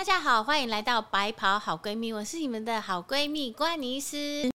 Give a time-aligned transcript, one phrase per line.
[0.00, 4.48] 大家好，欢迎来到白袍好闺蜜，我是你们的好闺蜜关妮斯。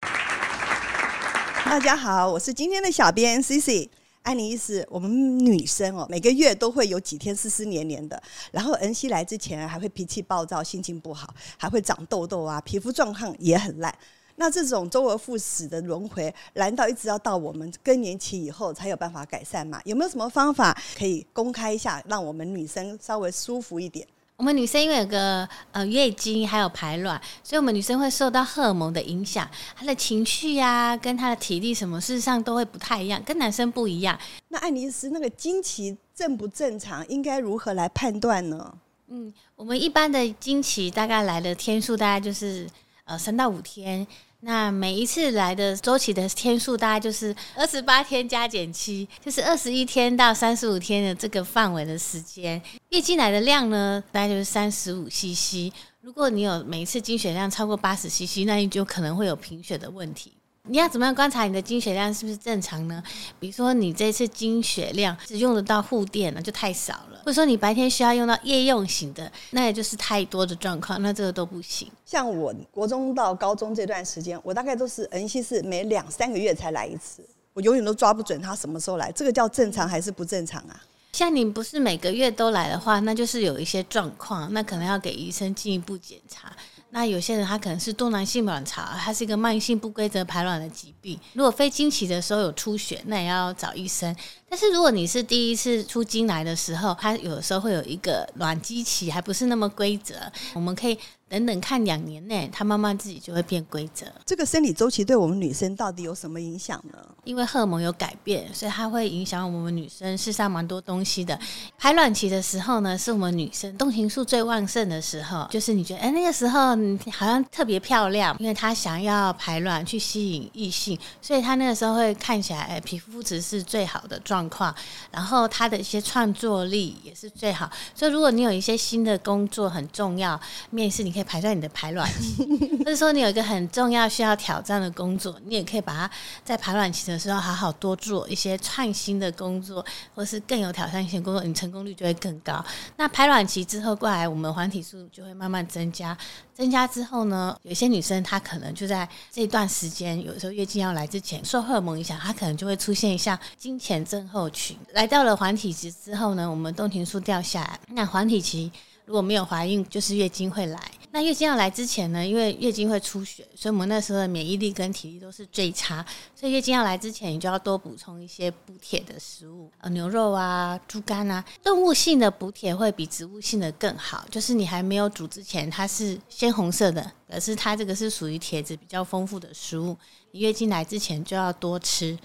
[1.64, 3.87] 大家好，我是今天的小编 Cici。
[4.23, 8.20] 安妮医师，我们女生哦，每个月都会有几天湿湿黏黏的，
[8.52, 13.96] 然后恩熙来之前还会脾气暴躁，心情不好，还会长痘痘啊，皮肤状况也很烂。
[14.38, 19.80] 那这种周而复始的轮回，难道一直要到我们更年期以后才有办法改善吗？
[19.86, 24.07] 有没有什么方法可以公开一下，让我们女生稍微舒服一点？
[24.38, 34.20] 我们女生因为有个呃月经还有排卵，所以我们女生会受到荷尔蒙的影响，她的情绪呀，跟她的体力什么，事实上都会不太一样，跟男生不一样。
[34.49, 38.73] 那爱丽丝，那个经期正不正常，应该如何来判断呢？
[39.08, 42.67] 嗯，我们一般的经期大概来的天数大概就是
[43.05, 44.05] 呃三到五天。
[44.41, 52.61] 那每一次来的周期的天数大概就是二十八天加减七，就是二十一天到三十五天的这个范围的时间。
[52.95, 55.70] 月经来的量呢，大概就是三十五 CC。
[55.99, 60.31] 如果你有每一次经血量超过八十 CC，那你就可能会有贫血的问题。
[60.69, 63.03] 你要怎么样观察你的经血量是不是正常呢？
[63.38, 71.91] 比如说你这次经血量只用得到护垫那就太少了；或者说你白天需要用到夜用型的，那也就是太多的状况，那这个都不行。
[72.06, 80.81] 像我国中到高中这段时间，我大概都是 N C 是每两三个月才来一次，我永远都抓不准他什么时候来，这个叫正常还是不正常啊？
[81.16, 86.52] 像你不是每个月都来的话，那就是有一些状况，那可能要给医生进一步检查。
[86.89, 91.17] 那有些人他可能是多囊性卵巢，它是一个慢性不规则排卵的疾病。
[91.31, 94.13] 如果非经期的时候有出血，那也要找医生。
[94.49, 100.16] 但是如果你是第一次出经来的时候，它有的时候会有一个卵基期，还不是那么规则，
[100.53, 101.00] 我们可以。
[101.36, 104.05] 等等，看两年内，它慢慢自己就会变规则。
[104.25, 106.97] 这个生理周期对我们女生到底有什么影响呢？
[107.25, 111.38] 因为荷尔蒙有改变，所以它会影响我们女生世上蛮多东西的。
[111.78, 116.69] 排卵期的时候呢，是我们女生动情素最旺盛的时候，就是你觉得哎那个时候
[117.11, 124.73] 好像特别漂亮，因为她想要排卵去吸引异性，所以她那个时候会看起来哎皮肤质是最好的状况，
[125.12, 127.69] 然后她的一些创作力也是最好。
[127.96, 131.16] 所以如果你有一些新的工作很重要，面试你。
[131.16, 132.47] 可以排在你的排卵期，
[132.80, 136.09] 或者说你有一个很重要需要挑战的工作，你也可以把它
[136.44, 142.64] 在排卵期的时候好好多做一些创新的工作，或是更有挑战性工作，你成功率就会更高。
[142.96, 146.18] 那排卵期之后过来，我们黄体素就会慢慢增加，
[146.53, 154.78] 增加之后呢，有些女生她可能就在这段时间，有时候月经要来之前，受荷尔蒙影响，她可能就会出现像经前症候群。
[154.94, 158.72] 来到了黄体期之后呢，我们动情素掉下来，那黄体期。
[159.06, 160.81] 如果没有怀孕，就是月经会来。
[161.16, 166.06] 那月经要来之前呢，因为月经会出血，所以我们那时候的免疫力跟体力都是最差。
[166.36, 171.42] 所以月经要来之前，你就要多补充一些补铁的食物，呃，牛肉啊、猪肝啊。
[171.64, 174.26] 动物性的补铁会比植物性的更好。
[174.30, 179.96] 就是你还没有煮之前，它是鲜红色的，可是它这个是属于铁质比较丰富的食物。
[180.32, 182.20] 你月经来之前就要多吃，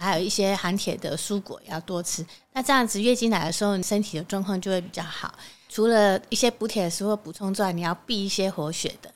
[0.00, 2.24] 还有一些含铁的蔬果要多吃。
[2.52, 5.34] 那这样子月经来的时候，你身体的状况就会比较好。
[5.68, 9.12] 除了一些补铁的食物补充之外，你要避一些活血的，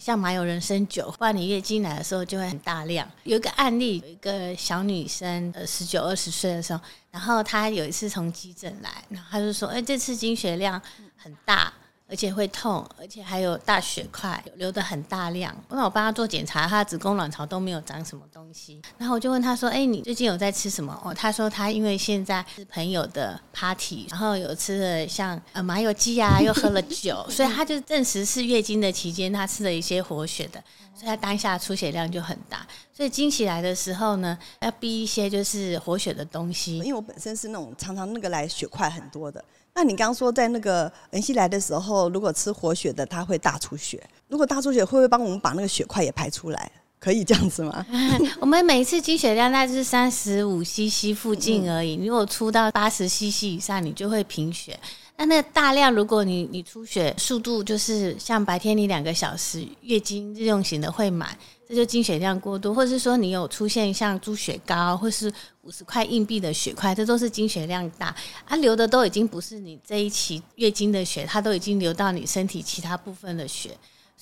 [0.00, 3.08] 像麻油人参酒，不然你月经来的时候就会很大量。
[3.24, 10.80] 有一个案例，有一个小女生，呃，十九二十岁的时候，然后她有一次从急诊来，然后她就说：“哎，这次经血量
[11.16, 11.72] 很大。”
[12.12, 15.56] 而且会痛，而且还有大血块，流的很大量。
[15.70, 18.82] 那我帮他做检查，他的子宫卵巢都没有长什么东西。
[18.98, 30.62] 然后我就问他说：“哎，你最近有在吃什么？”哦，他说他因为现在是朋友的 party，然后有吃了像呃麻油鸡啊，又喝了酒， 所以他就证实是月经的期间，他吃了一些活血的，
[30.94, 32.66] 所以他当下出血量就很大。
[32.94, 36.78] 所以经起来的时候呢，要逼一些就是活血的东西。
[36.78, 39.42] 因为我本身是那种常常那个来血块很多的。
[39.74, 44.02] 那你刚刚说在那个恩熙来的时候，如果吃活血的，它会大出血。
[44.28, 46.70] 如果大出血，会不会帮我们把那个血块也排出来？
[46.98, 47.84] 可以这样子吗？
[48.38, 51.94] 我们每一次经血量大概是三十五 CC 附近而已。
[52.04, 54.78] 如果出到八十 CC 以上，你就会贫血。
[55.16, 61.36] 那那大量，如果你你出血速度就是像白天你两个小时月经日用型的会满。
[61.68, 65.32] 这就经血量过多，或者是说你有出现像猪血糕，或是
[65.62, 68.14] 五十块硬币的血块，这都是经血量大，
[68.46, 73.70] 它流的都已经不是你这一期月经的血，它都已经流到你身体其他部分的血。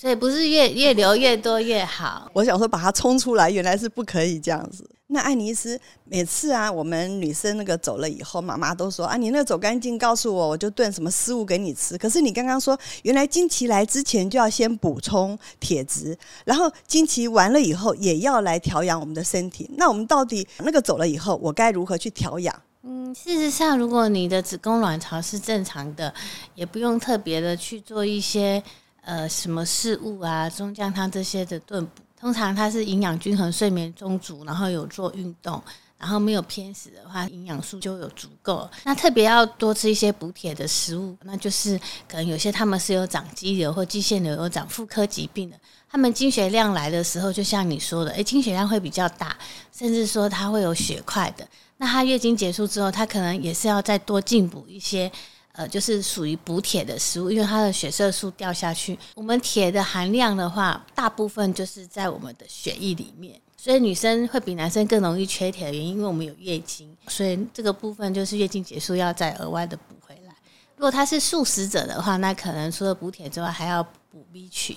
[0.01, 2.31] 所以不是越越流越多越好。
[2.33, 4.89] 我想说把它冲出来，原来是不可以这样子。
[5.09, 11.99] 那爱尼斯每次啊，我们女生那个走了以后，妈妈都说啊，你那个走干净，告诉我，我就炖什么食物给你吃。
[11.99, 16.17] 可是你刚刚说，原来经期来之前就要先补充铁质，
[16.47, 19.71] 然后经期完了以后也要来调养我们的身体。
[19.77, 22.59] 那我们到底那个走了以后，我该如何去调养？
[22.85, 26.15] 嗯，事实上，如果你的子宫卵巢是正常的，
[26.55, 28.63] 也不用特别的去做一些
[29.03, 32.03] 呃什么事物啊，中姜汤这些的炖补。
[32.19, 35.63] 通常它是营养均衡、睡眠充足，然后有做运动，
[35.97, 38.69] 然后没有偏食的话，营养素就有足够。
[38.85, 45.57] 那特别要多吃一些补铁的食物，那就是可能有些他们是有长肌瘤或肌腺瘤、有长妇科疾病的，
[45.91, 49.35] 他们经血量来的时候，就像你说的，诶，经血量会比较大，
[49.73, 51.49] 甚至说它会有血块的。
[51.79, 55.11] 那她月经结束之后，她可能也是要再多进补一些。
[55.53, 58.99] 呃，就是属于补铁的食物，因为它的血色素掉下去。
[59.15, 70.35] 我们铁的含量的话，大部分就是在我们的血液里面，所以女生会比男生更容易缺铁的原因，因为我们有月经，所以这个部分就是月经结束要再额外的补回来。
[70.77, 74.77] 如果他是素食者的话，那可能除了补铁之外，还要补 B 群。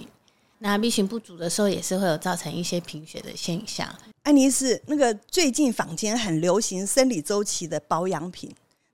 [0.59, 3.93] 那 B 群不足的时候，也是会有造成一些贫血的现象。
[4.23, 8.49] 安妮是那个最近坊间很流行生理周期的保养品。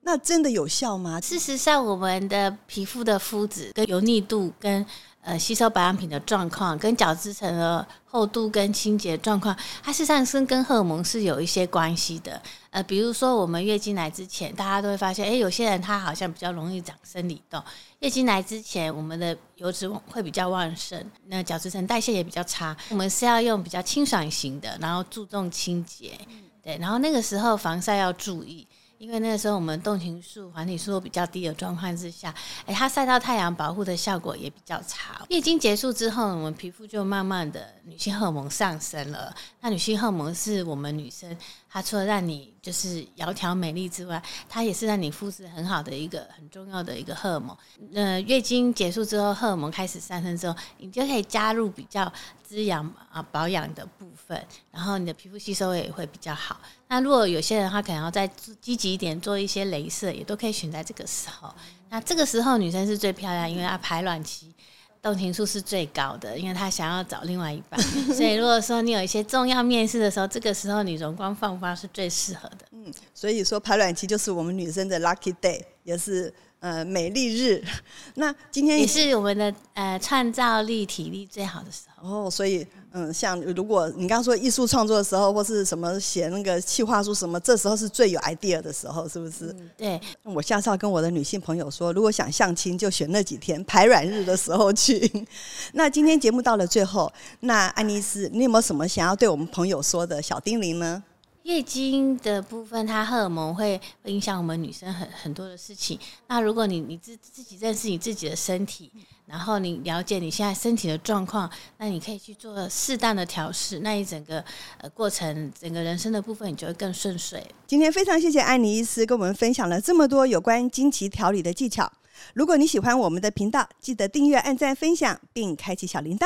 [0.10, 1.22] 那真的有效吗？
[1.22, 4.84] 事实上，我们的皮肤的肤质、跟油腻度、跟
[5.22, 12.42] 呃吸收保养品的状况、跟角质层的厚度、跟清洁状况，它事实上是跟荷尔蒙是有一些关系的。
[12.72, 17.64] 呃，比如说我们月经来之前，大家都会发现，哎，有些人他好像比较容易长生理痘。
[18.00, 22.76] 月经来之前，我们的油脂会比较旺盛，那角质层代谢也比较差。
[22.90, 26.18] 我们是要用比较清爽型的，然后注重清洁，
[26.64, 28.68] 对，然后那个时候防晒要注意。
[29.00, 32.36] 因为那个时候我们动情素、黄体素比较低的状况之下，
[32.66, 35.26] 哎，它晒到太阳保护的效果也比较差。
[35.30, 39.34] 月经结束之后，我们皮肤就慢慢的女性荷尔蒙上升了。
[39.62, 41.34] 那女性荷尔蒙是我们女生，
[41.70, 47.56] 它除了让你就是窈窕美丽之外，它也是让你肤质很好的一个很重要的一个荷尔蒙。
[47.94, 52.12] 呃，月经结束之后，荷尔蒙开始上升之后，你就可以加入比较
[52.44, 56.60] 滋养啊保养的部分，然后你的皮肤吸收也会比较好。
[56.88, 58.28] 那如果有些人他可能要再
[58.60, 61.54] 积极一点做一些镭射，也都可以选在这个时候。
[61.90, 64.54] 那这个时候女生是最漂亮，因为她排卵期，
[65.02, 67.80] 动情数是最高的，因为他想要找另外一半。
[68.14, 72.66] 所以如果说你有一些重要面试的时候，这个时候你容光焕发是最适合的。
[72.72, 77.64] 嗯，所以说排卵期就是我们女生的 lucky day，也是呃美丽日。
[78.16, 82.26] 那今天也是我们的呃创造力、体力最好的时候。
[82.26, 82.66] 哦，所以。
[82.92, 89.56] 嗯，像如果你刚刚说艺术创作的时候，或是什么写那个企划书什么，这时候是最有 idea 的时候，是不是？
[89.78, 90.02] 对。
[90.24, 95.28] 我下次要跟我的女性朋友说，如果想相亲，就选那几天排卵日的时候去。
[95.74, 101.04] 那今天节目到了最后，那安妮斯，你有没有什么想要对我们朋友说的小叮咛呢？
[101.44, 106.00] 月经的部分，它荷尔蒙会影响我们女生很很多的事情。
[106.28, 108.92] 那如果你你自自己认识你自己的身体。
[109.30, 111.48] 然后你了解你现在身体的状况，
[111.78, 114.44] 那你可以去做适当的调试，那一整个
[114.80, 117.46] 呃过程，整个人生的部分，你就会更顺遂。
[117.68, 121.92] 今天非常谢谢安妮医师跟我们分享了这么多有关经期调理的技巧。
[122.34, 126.26] 如果你喜欢我们的频道，记得订阅、按赞、分享，并开启小铃铛。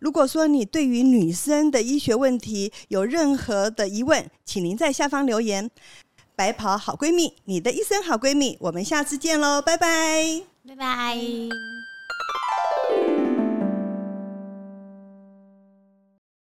[0.00, 5.70] 如果说你对于女生的医学问题有任何的疑问，请您在下方留言。
[6.34, 11.16] 白袍好闺蜜，你的一生好闺蜜，我们下次见喽，拜拜，拜拜。